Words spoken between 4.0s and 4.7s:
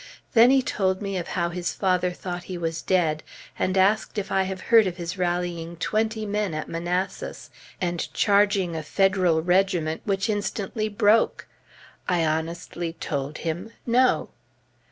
if I had